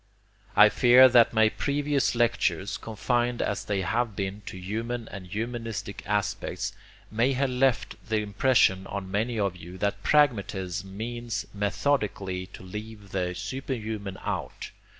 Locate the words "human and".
4.57-5.27